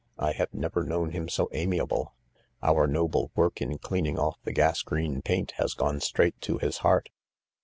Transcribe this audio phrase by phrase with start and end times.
[0.17, 2.15] I have never known him so ami able.
[2.63, 6.77] Our noble work in cleaning off the gas green paint has gone straight to his
[6.79, 7.09] heart.